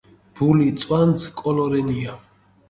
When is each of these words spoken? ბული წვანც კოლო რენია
ბული 0.39 0.69
წვანც 0.83 1.27
კოლო 1.43 1.67
რენია 1.75 2.17